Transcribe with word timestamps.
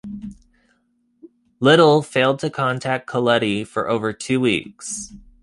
Little 1.59 2.01
failed 2.01 2.39
to 2.39 2.49
contact 2.49 3.07
Colletti 3.07 3.67
for 3.67 3.87
over 3.87 4.11
two 4.13 4.39
weeks. 4.39 5.13